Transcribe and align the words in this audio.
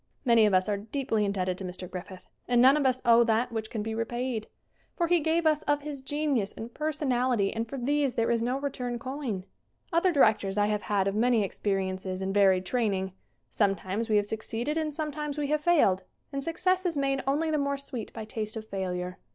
Many 0.25 0.47
of 0.47 0.53
us 0.55 0.67
are 0.67 0.77
deeply 0.77 1.25
indebted 1.25 1.59
to 1.59 1.63
Mr. 1.63 1.87
Griffith 1.87 2.25
and 2.47 2.59
none 2.59 2.75
of 2.75 2.87
us 2.87 3.03
owe 3.05 3.23
that 3.25 3.51
which 3.51 3.69
can 3.69 3.83
be 3.83 3.91
SCREEN 3.91 4.01
ACTING 4.01 4.45
119 4.97 4.97
repaid. 4.97 4.97
For 4.97 5.05
he 5.05 5.19
gave 5.19 5.45
us 5.45 5.61
of 5.69 5.83
his 5.83 6.01
genius 6.01 6.51
and 6.57 6.73
per 6.73 6.91
sonality 6.91 7.53
and 7.55 7.69
for 7.69 7.77
these 7.77 8.15
there 8.15 8.31
is 8.31 8.41
no 8.41 8.59
return 8.59 8.97
coin. 8.97 9.43
Other 9.93 10.11
directors 10.11 10.57
I 10.57 10.65
have 10.65 10.81
had 10.89 11.07
of 11.07 11.13
many 11.13 11.47
experi 11.47 11.87
ences 11.93 12.19
and 12.19 12.33
varied 12.33 12.65
training. 12.65 13.11
Sometimes 13.51 14.09
we 14.09 14.15
have 14.17 14.25
succeeded 14.25 14.75
and 14.75 14.91
sometimes 14.91 15.37
we 15.37 15.49
have 15.49 15.61
failed, 15.61 16.03
and 16.33 16.43
success 16.43 16.83
is 16.83 16.97
made 16.97 17.21
only 17.27 17.51
the 17.51 17.59
more 17.59 17.77
sweet 17.77 18.11
by 18.11 18.25
taste 18.25 18.57
of 18.57 18.65
failure. 18.67 19.19